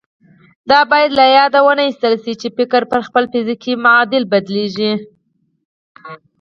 دا 0.69 0.79
بايد 0.91 1.11
له 1.19 1.25
ياده 1.37 1.59
ونه 1.65 1.83
ايستل 1.85 2.13
شي 2.23 2.33
چې 2.41 2.47
فکر 2.57 2.81
پر 2.91 2.99
خپل 3.07 3.23
فزيکي 3.31 3.73
معادل 3.83 4.23
بدلېږي. 4.31 4.93